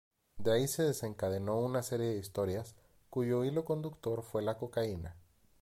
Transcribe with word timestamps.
De 0.39 0.51
ahí 0.51 0.67
se 0.67 0.81
desencadenó 0.81 1.59
una 1.59 1.83
serie 1.83 2.07
de 2.07 2.17
historias 2.17 2.75
cuyo 3.11 3.45
hilo 3.45 3.63
conductor 3.65 4.23
fue 4.23 4.41
la 4.41 4.57
cocaína. 4.57 5.15